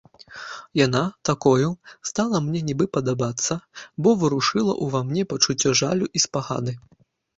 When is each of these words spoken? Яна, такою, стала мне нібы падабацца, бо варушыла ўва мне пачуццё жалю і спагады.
Яна, 0.79 1.01
такою, 1.29 1.67
стала 2.11 2.41
мне 2.47 2.61
нібы 2.69 2.85
падабацца, 2.97 3.57
бо 4.07 4.15
варушыла 4.23 4.73
ўва 4.87 4.99
мне 5.11 5.23
пачуццё 5.35 5.77
жалю 5.83 6.05
і 6.19 6.27
спагады. 6.29 6.73